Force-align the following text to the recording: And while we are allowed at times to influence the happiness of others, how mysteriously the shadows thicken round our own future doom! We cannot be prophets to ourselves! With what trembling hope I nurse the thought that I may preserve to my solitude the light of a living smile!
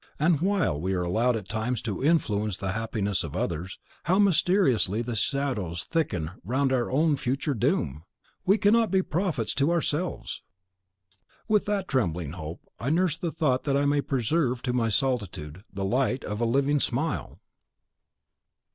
And 0.17 0.41
while 0.41 0.81
we 0.81 0.95
are 0.95 1.03
allowed 1.03 1.35
at 1.35 1.47
times 1.47 1.79
to 1.83 2.03
influence 2.03 2.57
the 2.57 2.71
happiness 2.71 3.23
of 3.23 3.35
others, 3.35 3.77
how 4.05 4.17
mysteriously 4.17 5.03
the 5.03 5.15
shadows 5.15 5.83
thicken 5.83 6.31
round 6.43 6.73
our 6.73 6.89
own 6.89 7.17
future 7.17 7.53
doom! 7.53 8.03
We 8.43 8.57
cannot 8.57 8.89
be 8.89 9.03
prophets 9.03 9.53
to 9.53 9.69
ourselves! 9.69 10.41
With 11.47 11.67
what 11.67 11.87
trembling 11.87 12.31
hope 12.31 12.61
I 12.79 12.89
nurse 12.89 13.15
the 13.15 13.29
thought 13.29 13.63
that 13.65 13.77
I 13.77 13.85
may 13.85 14.01
preserve 14.01 14.63
to 14.63 14.73
my 14.73 14.89
solitude 14.89 15.63
the 15.71 15.85
light 15.85 16.23
of 16.23 16.41
a 16.41 16.45
living 16.45 16.79
smile! 16.79 17.39